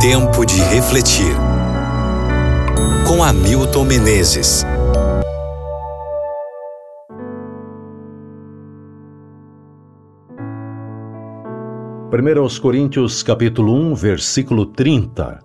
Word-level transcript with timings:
Tempo 0.00 0.46
de 0.46 0.58
refletir. 0.62 1.36
Com 3.06 3.22
Hamilton 3.22 3.84
Menezes. 3.84 4.64
Primeiro 12.10 12.40
aos 12.40 12.58
Coríntios, 12.58 13.22
capítulo 13.22 13.74
1, 13.74 13.94
versículo 13.94 14.64
30. 14.64 15.38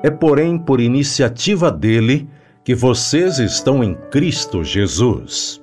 É, 0.00 0.12
porém, 0.12 0.56
por 0.56 0.80
iniciativa 0.80 1.68
dele 1.68 2.28
que 2.62 2.72
vocês 2.72 3.40
estão 3.40 3.82
em 3.82 3.96
Cristo 4.12 4.62
Jesus. 4.62 5.60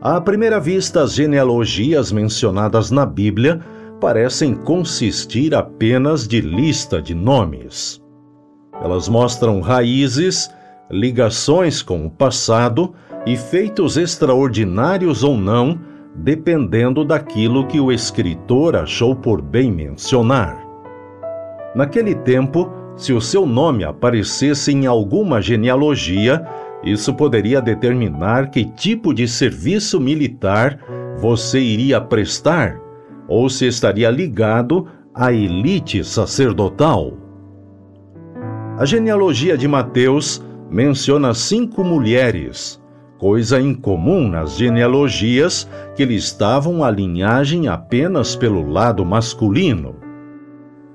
À 0.00 0.18
primeira 0.22 0.58
vista, 0.58 1.02
as 1.02 1.12
genealogias 1.12 2.10
mencionadas 2.10 2.90
na 2.90 3.04
Bíblia 3.04 3.60
parecem 4.00 4.54
consistir 4.54 5.54
apenas 5.54 6.26
de 6.26 6.40
lista 6.40 7.00
de 7.00 7.14
nomes. 7.14 8.02
Elas 8.82 9.08
mostram 9.08 9.60
raízes, 9.60 10.50
ligações 10.90 11.82
com 11.82 12.04
o 12.04 12.10
passado 12.10 12.92
e 13.26 13.36
feitos 13.36 13.96
extraordinários 13.96 15.22
ou 15.22 15.36
não, 15.36 15.80
dependendo 16.14 17.04
daquilo 17.04 17.66
que 17.66 17.80
o 17.80 17.90
escritor 17.90 18.76
achou 18.76 19.16
por 19.16 19.40
bem 19.40 19.70
mencionar. 19.70 20.62
Naquele 21.74 22.14
tempo, 22.14 22.70
se 22.96 23.12
o 23.12 23.20
seu 23.20 23.46
nome 23.46 23.84
aparecesse 23.84 24.72
em 24.72 24.86
alguma 24.86 25.40
genealogia, 25.40 26.46
isso 26.84 27.14
poderia 27.14 27.60
determinar 27.60 28.50
que 28.50 28.64
tipo 28.64 29.12
de 29.12 29.26
serviço 29.26 30.00
militar 30.00 30.78
você 31.18 31.58
iria 31.58 32.00
prestar 32.00 32.83
ou 33.28 33.48
se 33.48 33.66
estaria 33.66 34.10
ligado 34.10 34.86
à 35.14 35.32
elite 35.32 36.04
sacerdotal. 36.04 37.14
A 38.78 38.84
genealogia 38.84 39.56
de 39.56 39.68
Mateus 39.68 40.44
menciona 40.70 41.32
cinco 41.32 41.84
mulheres, 41.84 42.82
coisa 43.18 43.60
incomum 43.60 44.28
nas 44.28 44.56
genealogias 44.56 45.68
que 45.94 46.04
listavam 46.04 46.82
a 46.82 46.90
linhagem 46.90 47.68
apenas 47.68 48.34
pelo 48.34 48.68
lado 48.68 49.04
masculino. 49.04 49.96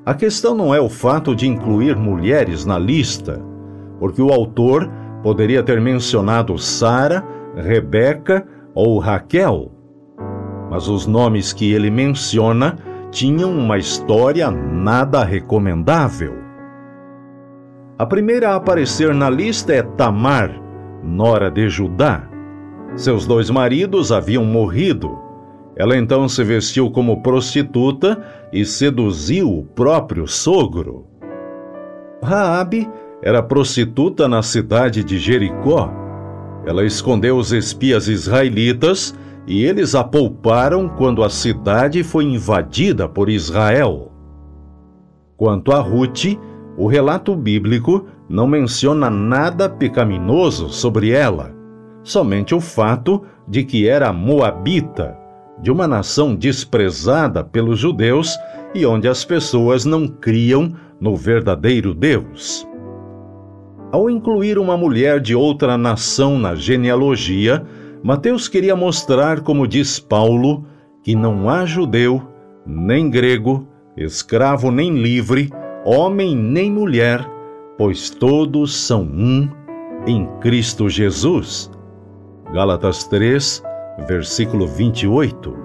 A 0.05 0.13
questão 0.13 0.55
não 0.55 0.73
é 0.73 0.81
o 0.81 0.89
fato 0.89 1.35
de 1.35 1.47
incluir 1.47 1.95
mulheres 1.95 2.65
na 2.65 2.77
lista, 2.77 3.41
porque 3.99 4.21
o 4.21 4.31
autor 4.31 4.89
Poderia 5.21 5.61
ter 5.61 5.81
mencionado 5.81 6.57
Sara, 6.57 7.23
Rebeca 7.55 8.47
ou 8.73 8.99
Raquel. 8.99 9.71
Mas 10.69 10.87
os 10.87 11.07
nomes 11.07 11.51
que 11.51 11.73
ele 11.73 11.89
menciona 11.89 12.77
tinham 13.11 13.51
uma 13.51 13.77
história 13.77 14.51
nada 14.51 15.23
recomendável. 15.23 16.35
A 17.97 18.05
primeira 18.05 18.51
a 18.51 18.55
aparecer 18.55 19.13
na 19.13 19.29
lista 19.29 19.73
é 19.73 19.81
Tamar, 19.81 20.51
nora 21.03 21.49
de 21.49 21.67
Judá. 21.67 22.29
Seus 22.95 23.25
dois 23.25 23.49
maridos 23.49 24.11
haviam 24.11 24.45
morrido. 24.45 25.17
Ela 25.75 25.97
então 25.97 26.27
se 26.27 26.43
vestiu 26.43 26.91
como 26.91 27.21
prostituta 27.21 28.21
e 28.51 28.65
seduziu 28.65 29.49
o 29.49 29.63
próprio 29.63 30.27
sogro. 30.27 31.07
Raabe 32.21 32.89
era 33.21 33.41
prostituta 33.41 34.27
na 34.27 34.41
cidade 34.41 35.03
de 35.03 35.17
Jericó. 35.17 35.91
Ela 36.65 36.85
escondeu 36.85 37.37
os 37.37 37.51
espias 37.51 38.07
israelitas 38.07 39.15
e 39.49 39.65
eles 39.65 39.95
a 39.95 40.03
pouparam 40.03 40.87
quando 40.87 41.23
a 41.23 41.29
cidade 41.29 42.03
foi 42.03 42.23
invadida 42.23 43.09
por 43.09 43.27
Israel. 43.29 44.11
Quanto 45.35 45.71
a 45.71 45.79
Ruth, 45.79 46.37
o 46.77 46.85
relato 46.85 47.35
bíblico 47.35 48.05
não 48.29 48.45
menciona 48.45 49.09
nada 49.09 49.67
pecaminoso 49.67 50.69
sobre 50.69 51.09
ela, 51.09 51.51
somente 52.03 52.53
o 52.53 52.61
fato 52.61 53.23
de 53.47 53.63
que 53.63 53.89
era 53.89 54.13
moabita, 54.13 55.17
de 55.59 55.71
uma 55.71 55.87
nação 55.87 56.35
desprezada 56.35 57.43
pelos 57.43 57.79
judeus 57.79 58.37
e 58.75 58.85
onde 58.85 59.07
as 59.07 59.25
pessoas 59.25 59.83
não 59.83 60.07
criam 60.07 60.73
no 61.01 61.15
verdadeiro 61.15 61.95
Deus. 61.95 62.67
Ao 63.91 64.11
incluir 64.11 64.59
uma 64.59 64.77
mulher 64.77 65.19
de 65.19 65.33
outra 65.33 65.75
nação 65.75 66.37
na 66.37 66.53
genealogia, 66.53 67.65
Mateus 68.03 68.47
queria 68.47 68.75
mostrar, 68.75 69.41
como 69.41 69.67
diz 69.67 69.99
Paulo, 69.99 70.65
que 71.03 71.15
não 71.15 71.49
há 71.49 71.65
judeu, 71.65 72.21
nem 72.65 73.09
grego, 73.09 73.67
escravo 73.97 74.71
nem 74.71 74.93
livre, 74.93 75.49
homem 75.85 76.35
nem 76.35 76.71
mulher, 76.71 77.25
pois 77.77 78.09
todos 78.09 78.75
são 78.75 79.01
um 79.03 79.49
em 80.07 80.25
Cristo 80.39 80.89
Jesus. 80.89 81.69
Gálatas 82.53 83.05
3, 83.07 83.63
versículo 84.07 84.65
28. 84.67 85.55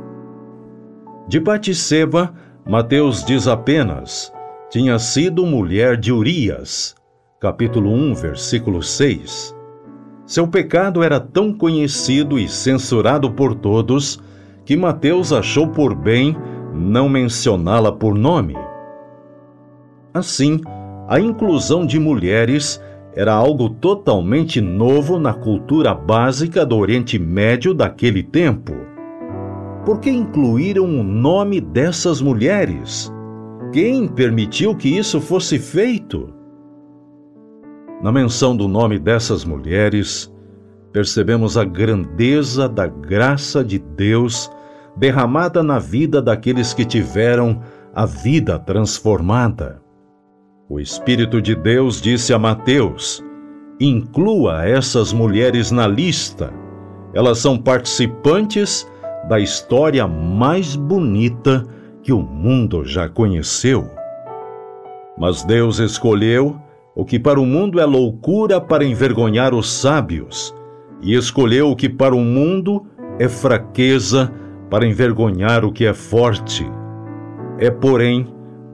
De 1.28 1.39
Batisseba, 1.41 2.34
Mateus 2.67 3.25
diz 3.25 3.47
apenas: 3.47 4.33
tinha 4.71 4.99
sido 4.99 5.47
mulher 5.47 5.97
de 5.97 6.12
Urias 6.12 6.97
capítulo 7.44 7.91
1, 7.91 8.15
versículo 8.15 8.83
6. 8.83 9.53
Seu 10.27 10.49
pecado 10.49 11.03
era 11.03 11.21
tão 11.21 11.53
conhecido 11.53 12.39
e 12.39 12.49
censurado 12.49 13.31
por 13.31 13.55
todos 13.55 14.19
que 14.65 14.77
Mateus 14.77 15.33
achou 15.33 15.69
por 15.69 15.95
bem 15.95 16.35
não 16.75 17.09
mencioná-la 17.09 17.93
por 17.93 18.15
nome. 18.15 18.57
Assim, 20.12 20.61
a 21.09 21.21
inclusão 21.21 21.85
de 21.85 21.99
mulheres 22.01 22.81
era 23.15 23.33
algo 23.33 23.69
totalmente 23.69 24.61
novo 24.61 25.19
na 25.19 25.35
cultura 25.35 25.95
básica 25.95 26.65
do 26.65 26.77
Oriente 26.77 27.19
Médio 27.19 27.75
daquele 27.75 28.23
tempo. 28.23 28.73
Por 29.85 30.01
que 30.01 30.11
incluíram 30.11 30.85
o 30.85 31.03
nome 31.03 31.61
dessas 31.61 32.21
mulheres? 32.21 33.12
Quem 33.73 34.09
permitiu 34.09 34.75
que 34.75 34.89
isso 34.89 35.21
fosse 35.21 35.59
feito? 35.59 36.33
Na 38.04 38.12
menção 38.12 38.54
do 38.54 38.69
nome 38.69 38.98
dessas 38.98 39.47
mulheres, 39.47 40.31
percebemos 40.92 41.56
a 41.56 41.65
grandeza 41.65 42.69
da 42.69 42.87
graça 42.87 43.65
de 43.65 43.78
Deus 43.78 44.50
derramada 44.94 45.62
na 45.62 45.78
vida 45.78 46.20
daqueles 46.20 46.75
que 46.75 46.84
tiveram 46.84 47.62
a 47.94 48.04
vida 48.04 48.59
transformada. 48.59 49.81
O 50.69 50.78
Espírito 50.78 51.41
de 51.41 51.54
Deus 51.54 51.98
disse 51.98 52.34
a 52.34 52.38
Mateus: 52.38 53.25
inclua 53.81 54.66
essas 54.69 55.10
mulheres 55.10 55.70
na 55.70 55.87
lista. 55.87 56.53
Elas 57.14 57.38
são 57.38 57.56
participantes 57.56 58.87
da 59.31 59.41
história 59.41 60.06
mais 60.06 60.76
bonita 60.76 61.64
que 62.03 62.12
o 62.12 62.20
mundo 62.20 62.84
já 62.84 63.09
conheceu. 63.09 63.91
Mas 65.16 65.43
Deus 65.43 65.78
escolheu 65.78 66.60
o 66.94 67.05
que 67.05 67.19
para 67.19 67.41
o 67.41 67.47
mundo 67.47 67.81
é 67.81 67.84
loucura 67.84 68.60
para 68.60 68.84
envergonhar 68.84 69.55
os 69.55 69.71
sábios, 69.72 70.55
e 71.03 71.15
escolheu 71.15 71.71
o 71.71 71.77
que 71.77 71.88
para 71.88 72.15
o 72.15 72.21
mundo 72.21 72.87
é 73.19 73.28
fraqueza 73.28 74.32
para 74.71 74.87
envergonhar 74.87 75.65
o 75.65 75.72
que 75.72 75.84
é 75.84 75.93
forte. 75.93 76.65
É, 77.59 77.71
porém, 77.71 78.27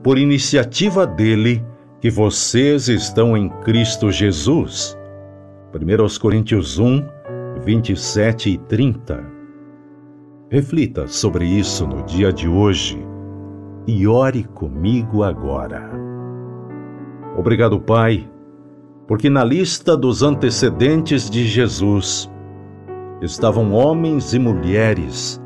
por 0.03 0.17
iniciativa 0.17 1.05
dele 1.05 1.63
que 1.99 2.09
vocês 2.09 2.87
estão 2.87 3.37
em 3.37 3.49
Cristo 3.63 4.11
Jesus. 4.11 4.97
1 5.73 6.19
Coríntios 6.19 6.79
1, 6.79 7.05
27 7.63 8.49
e 8.49 8.57
30. 8.57 9.23
Reflita 10.49 11.07
sobre 11.07 11.45
isso 11.45 11.85
no 11.85 12.03
dia 12.03 12.33
de 12.33 12.47
hoje 12.47 12.97
e 13.87 14.07
ore 14.07 14.43
comigo 14.43 15.23
agora. 15.23 16.10
Obrigado, 17.37 17.79
Pai, 17.79 18.29
porque 19.07 19.29
na 19.29 19.43
lista 19.43 19.95
dos 19.95 20.21
antecedentes 20.21 21.29
de 21.29 21.45
Jesus 21.45 22.29
estavam 23.21 23.73
homens 23.73 24.33
e 24.33 24.39
mulheres, 24.39 25.41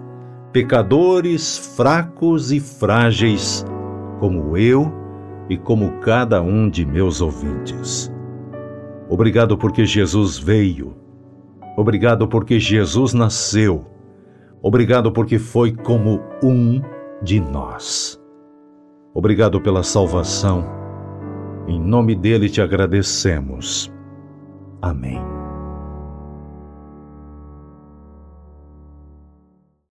pecadores 0.51 1.57
fracos 1.75 2.51
e 2.51 2.59
frágeis, 2.59 3.65
como 4.19 4.57
eu 4.57 4.91
e 5.49 5.57
como 5.57 5.99
cada 5.99 6.41
um 6.41 6.69
de 6.69 6.85
meus 6.85 7.21
ouvintes. 7.21 8.11
Obrigado 9.07 9.57
porque 9.57 9.85
Jesus 9.85 10.39
veio. 10.39 10.95
Obrigado 11.77 12.27
porque 12.27 12.59
Jesus 12.59 13.13
nasceu. 13.13 13.85
Obrigado 14.61 15.11
porque 15.11 15.37
foi 15.37 15.71
como 15.71 16.21
um 16.41 16.81
de 17.21 17.39
nós. 17.39 18.19
Obrigado 19.13 19.61
pela 19.61 19.83
salvação 19.83 20.84
em 21.67 21.79
nome 21.79 22.15
dele 22.15 22.49
te 22.49 22.61
agradecemos. 22.61 23.91
Amém. 24.81 25.34